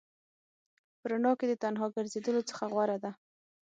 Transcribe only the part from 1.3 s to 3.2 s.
کې د تنها ګرځېدلو څخه غوره ده.